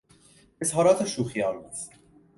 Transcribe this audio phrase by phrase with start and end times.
[0.61, 1.89] اظهارات شوخی آمیز